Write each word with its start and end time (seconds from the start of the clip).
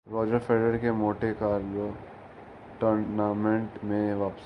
Roger 0.07 0.39
Federer 0.39 0.77
کی 0.77 0.89
Monte 0.89 1.33
Carlo 1.39 1.89
tournament 2.79 3.83
میں 3.83 4.15
واپسی 4.15 4.39